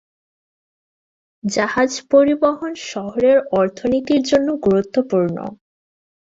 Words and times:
জাহাজ 1.43 1.91
পরিবহন 2.11 2.71
শহরের 2.91 3.37
অর্থনীতির 3.59 4.21
জন্য 4.23 4.47
গুরুত্বপূর্ণ। 4.65 5.37